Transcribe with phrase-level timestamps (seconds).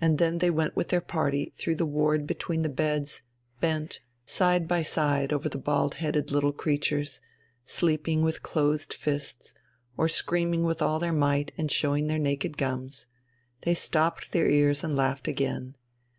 [0.00, 3.20] And then they went with their party through the ward between the beds,
[3.60, 7.20] bent, side by side over the bald headed little creatures,
[7.66, 9.52] sleeping with closed fists
[9.98, 13.06] or screaming with all their might and showing their naked gums
[13.60, 15.76] they stopped their ears and laughed again.